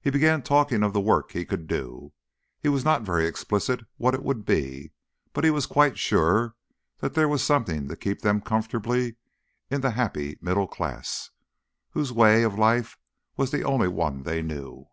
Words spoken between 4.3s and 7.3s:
be; but he was quite sure that there